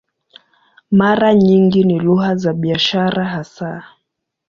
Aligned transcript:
Mara 0.91 1.33
nyingi 1.33 1.83
ni 1.83 1.99
lugha 1.99 2.35
za 2.35 2.53
biashara 2.53 3.25
hasa. 3.25 3.83